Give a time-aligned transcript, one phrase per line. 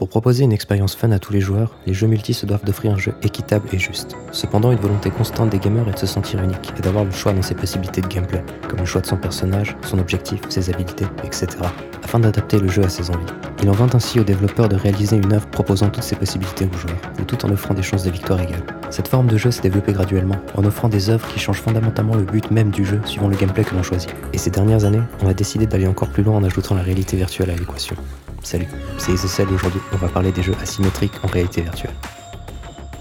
[0.00, 2.94] Pour proposer une expérience fun à tous les joueurs, les jeux multi se doivent d'offrir
[2.94, 4.16] un jeu équitable et juste.
[4.32, 7.34] Cependant, une volonté constante des gamers est de se sentir unique et d'avoir le choix
[7.34, 11.04] dans ses possibilités de gameplay, comme le choix de son personnage, son objectif, ses habilités,
[11.22, 11.48] etc.,
[12.02, 13.26] afin d'adapter le jeu à ses envies.
[13.62, 16.78] Il en vint ainsi aux développeurs de réaliser une œuvre proposant toutes ces possibilités aux
[16.78, 18.64] joueurs, tout en offrant des chances de victoire égales.
[18.88, 22.24] Cette forme de jeu s'est développée graduellement, en offrant des œuvres qui changent fondamentalement le
[22.24, 24.14] but même du jeu suivant le gameplay que l'on choisit.
[24.32, 27.18] Et ces dernières années, on a décidé d'aller encore plus loin en ajoutant la réalité
[27.18, 27.96] virtuelle à l'équation.
[28.42, 28.68] Salut,
[28.98, 31.94] c'est Isocel et aujourd'hui on va parler des jeux asymétriques en réalité virtuelle.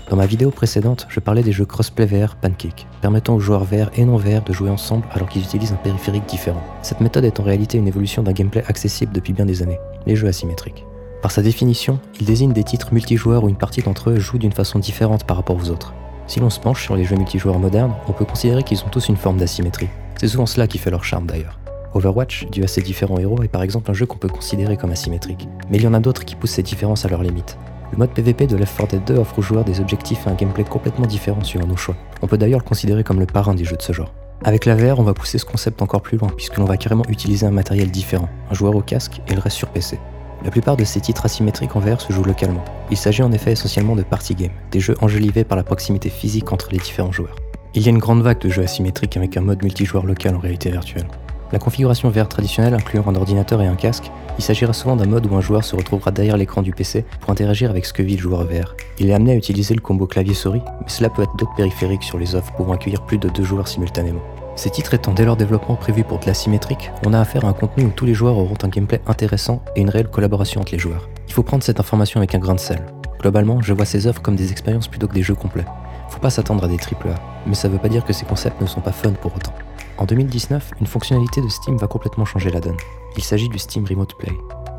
[0.10, 3.90] Dans ma vidéo précédente, je parlais des jeux crossplay VR Pancake, permettant aux joueurs VR
[3.96, 6.64] et non VR de jouer ensemble alors qu'ils utilisent un périphérique différent.
[6.82, 10.16] Cette méthode est en réalité une évolution d'un gameplay accessible depuis bien des années, les
[10.16, 10.84] jeux asymétriques.
[11.22, 14.52] Par sa définition, il désigne des titres multijoueurs où une partie d'entre eux joue d'une
[14.52, 15.94] façon différente par rapport aux autres.
[16.28, 19.10] Si l'on se penche sur les jeux multijoueurs modernes, on peut considérer qu'ils ont tous
[19.10, 19.90] une forme d'asymétrie.
[20.20, 21.59] C'est souvent cela qui fait leur charme d'ailleurs.
[21.94, 24.92] Overwatch, dû à ses différents héros, est par exemple un jeu qu'on peut considérer comme
[24.92, 25.48] asymétrique.
[25.70, 27.58] Mais il y en a d'autres qui poussent ces différences à leurs limites.
[27.92, 30.36] Le mode PvP de Left 4 Dead 2 offre aux joueurs des objectifs et un
[30.36, 31.96] gameplay complètement différents suivant nos choix.
[32.22, 34.14] On peut d'ailleurs le considérer comme le parrain des jeux de ce genre.
[34.44, 37.04] Avec la VR, on va pousser ce concept encore plus loin, puisque l'on va carrément
[37.10, 40.00] utiliser un matériel différent, un joueur au casque et le reste sur PC.
[40.46, 42.64] La plupart de ces titres asymétriques en VR se jouent localement.
[42.92, 46.54] Il s'agit en effet essentiellement de party games, des jeux enjolivés par la proximité physique
[46.54, 47.36] entre les différents joueurs.
[47.74, 50.40] Il y a une grande vague de jeux asymétriques avec un mode multijoueur local en
[50.40, 51.08] réalité virtuelle.
[51.52, 55.26] La configuration VR traditionnelle incluant un ordinateur et un casque, il s'agira souvent d'un mode
[55.26, 58.18] où un joueur se retrouvera derrière l'écran du PC pour interagir avec ce que vit
[58.18, 58.76] le joueur VR.
[59.00, 62.20] Il est amené à utiliser le combo clavier-souris, mais cela peut être d'autres périphériques sur
[62.20, 64.22] les offres pouvant accueillir plus de deux joueurs simultanément.
[64.56, 67.54] Ces titres étant dès leur développement prévus pour de l'asymétrique, on a affaire à un
[67.54, 70.80] contenu où tous les joueurs auront un gameplay intéressant et une réelle collaboration entre les
[70.80, 71.10] joueurs.
[71.28, 72.86] Il faut prendre cette information avec un grain de sel.
[73.22, 75.66] Globalement, je vois ces offres comme des expériences plutôt que des jeux complets.
[76.10, 77.16] Faut pas s'attendre à des AAA,
[77.48, 79.54] mais ça veut pas dire que ces concepts ne sont pas fun pour autant.
[80.00, 82.78] En 2019, une fonctionnalité de Steam va complètement changer la donne.
[83.18, 84.32] Il s'agit du Steam Remote Play.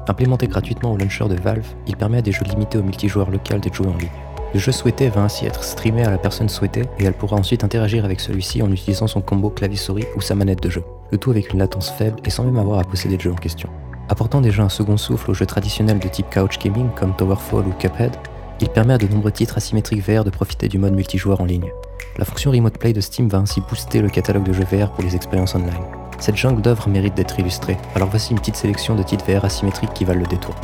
[0.08, 3.60] Implémenté gratuitement au launcher de Valve, il permet à des jeux limités au multijoueur local
[3.60, 4.08] d'être joués en ligne.
[4.54, 7.64] Le jeu souhaité va ainsi être streamé à la personne souhaitée et elle pourra ensuite
[7.64, 10.82] interagir avec celui-ci en utilisant son combo clavier-souris ou sa manette de jeu.
[11.12, 13.36] Le tout avec une latence faible et sans même avoir à posséder le jeu en
[13.36, 13.68] question.
[14.08, 17.72] Apportant déjà un second souffle aux jeux traditionnels de type couch gaming comme Towerfall ou
[17.78, 18.16] Cuphead,
[18.62, 21.70] il permet à de nombreux titres asymétriques VR de profiter du mode multijoueur en ligne.
[22.18, 25.04] La fonction Remote Play de Steam va ainsi booster le catalogue de jeux VR pour
[25.04, 25.84] les expériences online.
[26.18, 29.94] Cette jungle d'œuvres mérite d'être illustrée, alors voici une petite sélection de titres VR asymétriques
[29.94, 30.54] qui valent le détour.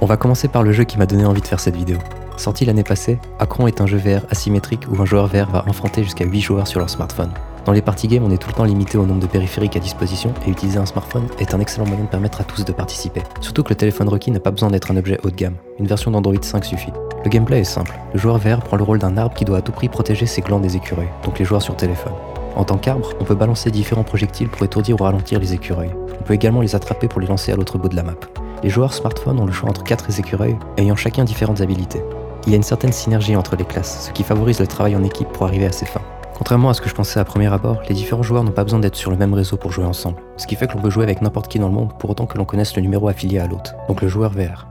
[0.00, 1.98] On va commencer par le jeu qui m'a donné envie de faire cette vidéo.
[2.36, 6.02] Sorti l'année passée, Acron est un jeu VR asymétrique où un joueur VR va affronter
[6.02, 7.30] jusqu'à 8 joueurs sur leur smartphone.
[7.66, 9.80] Dans les parties games, on est tout le temps limité au nombre de périphériques à
[9.80, 13.22] disposition et utiliser un smartphone est un excellent moyen de permettre à tous de participer.
[13.40, 15.88] Surtout que le téléphone requis n'a pas besoin d'être un objet haut de gamme, une
[15.88, 16.92] version d'Android 5 suffit.
[17.24, 17.98] Le gameplay est simple.
[18.12, 20.42] Le joueur VR prend le rôle d'un arbre qui doit à tout prix protéger ses
[20.42, 22.12] glands des écureuils, donc les joueurs sur téléphone.
[22.54, 25.90] En tant qu'arbre, on peut balancer différents projectiles pour étourdir ou ralentir les écureuils.
[26.20, 28.14] On peut également les attraper pour les lancer à l'autre bout de la map.
[28.62, 32.04] Les joueurs smartphone ont le choix entre 4 écureuils, ayant chacun différentes habilités.
[32.46, 35.02] Il y a une certaine synergie entre les classes, ce qui favorise le travail en
[35.02, 36.00] équipe pour arriver à ses fins.
[36.36, 38.78] Contrairement à ce que je pensais à premier abord, les différents joueurs n'ont pas besoin
[38.78, 41.04] d'être sur le même réseau pour jouer ensemble, ce qui fait que l'on peut jouer
[41.04, 43.46] avec n'importe qui dans le monde pour autant que l'on connaisse le numéro affilié à
[43.46, 44.66] l'autre, donc le joueur VR.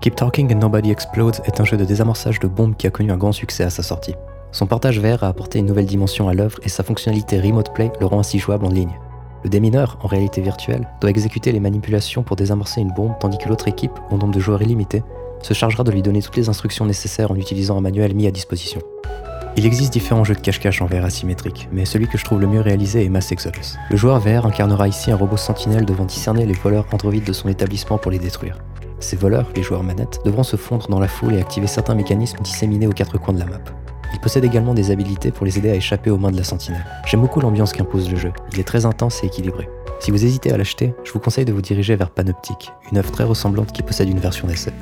[0.00, 3.12] Keep Talking and Nobody Explodes est un jeu de désamorçage de bombes qui a connu
[3.12, 4.14] un grand succès à sa sortie.
[4.50, 7.92] Son portage VR a apporté une nouvelle dimension à l'œuvre et sa fonctionnalité Remote Play
[8.00, 8.98] le rend ainsi jouable en ligne.
[9.42, 13.50] Le démineur, en réalité virtuelle, doit exécuter les manipulations pour désamorcer une bombe tandis que
[13.50, 15.02] l'autre équipe, au nombre de joueurs illimité,
[15.42, 18.30] se chargera de lui donner toutes les instructions nécessaires en utilisant un manuel mis à
[18.30, 18.80] disposition.
[19.56, 22.48] Il existe différents jeux de cache-cache en VR asymétrique, mais celui que je trouve le
[22.48, 23.76] mieux réalisé est Mass Exodus.
[23.88, 27.48] Le joueur VR incarnera ici un robot sentinelle devant discerner les voleurs androïdes de son
[27.48, 28.58] établissement pour les détruire.
[28.98, 32.42] Ces voleurs, les joueurs manettes, devront se fondre dans la foule et activer certains mécanismes
[32.42, 33.60] disséminés aux quatre coins de la map.
[34.12, 36.84] Ils possèdent également des habilités pour les aider à échapper aux mains de la sentinelle.
[37.06, 39.68] J'aime beaucoup l'ambiance qu'impose le jeu, il est très intense et équilibré.
[40.00, 43.12] Si vous hésitez à l'acheter, je vous conseille de vous diriger vers Panoptic, une œuvre
[43.12, 44.72] très ressemblante qui possède une version d'essai.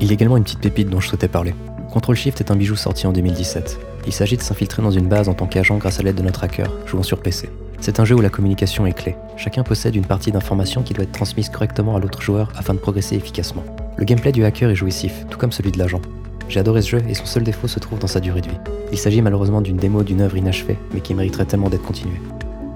[0.00, 1.54] Il y a également une petite pépite dont je souhaitais parler.
[1.92, 3.78] Control Shift est un bijou sorti en 2017.
[4.06, 6.44] Il s'agit de s'infiltrer dans une base en tant qu'agent grâce à l'aide de notre
[6.44, 7.50] hacker, jouant sur PC.
[7.80, 9.16] C'est un jeu où la communication est clé.
[9.36, 12.78] Chacun possède une partie d'information qui doit être transmise correctement à l'autre joueur afin de
[12.78, 13.64] progresser efficacement.
[13.96, 16.00] Le gameplay du hacker est jouissif, tout comme celui de l'agent.
[16.48, 18.58] J'ai adoré ce jeu et son seul défaut se trouve dans sa durée de vie.
[18.92, 22.20] Il s'agit malheureusement d'une démo d'une œuvre inachevée, mais qui mériterait tellement d'être continuée.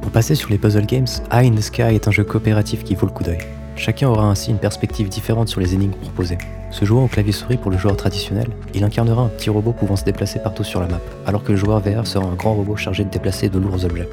[0.03, 2.97] Pour passer sur les puzzle games, Eye in the Sky est un jeu coopératif qui
[2.97, 3.38] vaut le coup d'œil.
[3.81, 6.37] Chacun aura ainsi une perspective différente sur les énigmes proposées.
[6.71, 10.05] Se jouant au clavier-souris pour le joueur traditionnel, il incarnera un petit robot pouvant se
[10.05, 13.05] déplacer partout sur la map, alors que le joueur VR sera un grand robot chargé
[13.05, 14.06] de déplacer de lourds objets.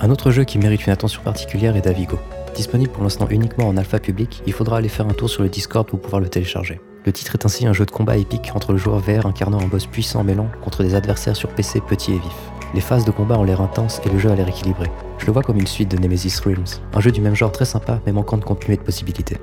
[0.00, 2.18] Un autre jeu qui mérite une attention particulière est Davigo.
[2.54, 5.48] Disponible pour l'instant uniquement en alpha public, il faudra aller faire un tour sur le
[5.48, 6.78] Discord pour pouvoir le télécharger.
[7.06, 9.66] Le titre est ainsi un jeu de combat épique entre le joueur VR incarnant un
[9.66, 12.59] boss puissant mêlant contre des adversaires sur PC petits et vifs.
[12.72, 14.86] Les phases de combat ont l'air intenses et le jeu a l'air équilibré.
[15.18, 17.64] Je le vois comme une suite de Nemesis Realms, un jeu du même genre très
[17.64, 19.38] sympa mais manquant de contenu et de possibilités.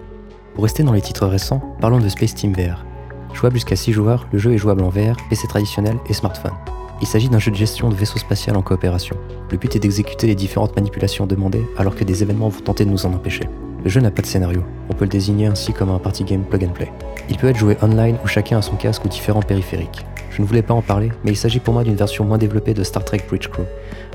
[0.55, 2.85] Pour rester dans les titres récents, parlons de Space Team VR.
[3.33, 6.53] Jouable jusqu'à 6 joueurs, le jeu est jouable en VR, PC traditionnel et smartphone.
[7.01, 9.15] Il s'agit d'un jeu de gestion de vaisseau spatial en coopération.
[9.51, 12.89] Le but est d'exécuter les différentes manipulations demandées alors que des événements vont tenter de
[12.89, 13.43] nous en empêcher.
[13.83, 16.43] Le jeu n'a pas de scénario, on peut le désigner ainsi comme un party game
[16.43, 16.91] plug and play.
[17.29, 20.05] Il peut être joué online où chacun a son casque ou différents périphériques.
[20.37, 22.75] Je ne voulais pas en parler, mais il s'agit pour moi d'une version moins développée
[22.75, 23.63] de Star Trek Bridge Crew,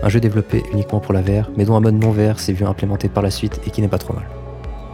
[0.05, 2.65] un jeu développé uniquement pour la VR, mais dont un mode non VR s'est vu
[2.65, 4.23] implémenté par la suite et qui n'est pas trop mal.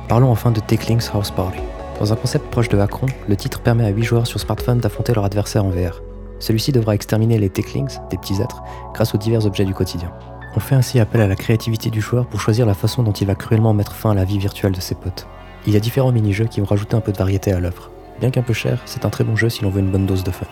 [0.09, 1.59] Parlons enfin de Techlink's House Party.
[2.01, 5.13] Dans un concept proche de Akron, le titre permet à 8 joueurs sur smartphone d'affronter
[5.13, 6.01] leur adversaire en VR.
[6.39, 8.63] Celui-ci devra exterminer les Techlings, des petits êtres,
[8.95, 10.11] grâce aux divers objets du quotidien.
[10.57, 13.27] On fait ainsi appel à la créativité du joueur pour choisir la façon dont il
[13.27, 15.27] va cruellement mettre fin à la vie virtuelle de ses potes.
[15.67, 17.91] Il y a différents mini-jeux qui vont rajouter un peu de variété à l'œuvre.
[18.19, 20.25] Bien qu'un peu cher, c'est un très bon jeu si l'on veut une bonne dose
[20.25, 20.47] de fun.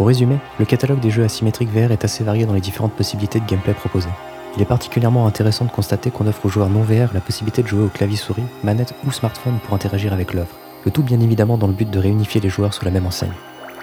[0.00, 3.38] Pour résumer, le catalogue des jeux asymétriques VR est assez varié dans les différentes possibilités
[3.38, 4.08] de gameplay proposées.
[4.56, 7.68] Il est particulièrement intéressant de constater qu'on offre aux joueurs non VR la possibilité de
[7.68, 10.56] jouer au clavier-souris, manette ou smartphone pour interagir avec l'œuvre.
[10.86, 13.34] Le tout bien évidemment dans le but de réunifier les joueurs sur la même enseigne.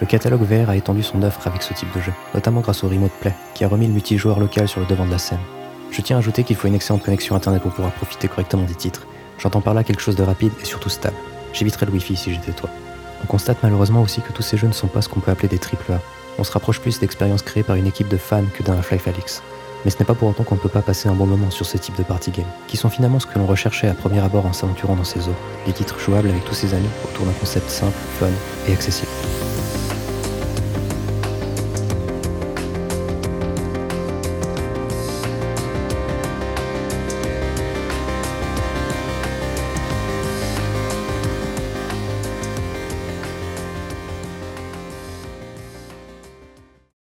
[0.02, 2.90] Le catalogue VR a étendu son offre avec ce type de jeu, notamment grâce au
[2.90, 5.38] Remote Play, qui a remis le multijoueur local sur le devant de la scène.
[5.92, 8.74] Je tiens à ajouter qu'il faut une excellente connexion internet pour pouvoir profiter correctement des
[8.74, 9.06] titres.
[9.38, 11.16] J'entends par là quelque chose de rapide et surtout stable.
[11.54, 12.72] J'éviterais le Wi-Fi si j'étais toi.
[13.24, 15.48] On constate malheureusement aussi que tous ces jeux ne sont pas ce qu'on peut appeler
[15.48, 16.00] des AAA.
[16.40, 19.42] On se rapproche plus d'expériences créées par une équipe de fans que d'un Half-Life Alyx.
[19.86, 21.66] Mais ce n'est pas pour autant qu'on ne peut pas passer un bon moment sur
[21.66, 24.46] ce type de party game, qui sont finalement ce que l'on recherchait à premier abord
[24.46, 25.36] en s'aventurant dans ces eaux,
[25.66, 28.28] des titres jouables avec tous ces amis autour d'un concept simple, fun
[28.68, 29.12] et accessible.